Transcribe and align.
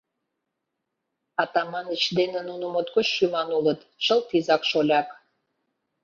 Атаманыч 1.43 2.03
дене 2.17 2.39
нуно 2.49 2.65
моткоч 2.73 3.07
шӱман 3.15 3.49
улыт, 3.57 3.79
чылт 4.03 4.27
изак-шоляк. 4.37 5.09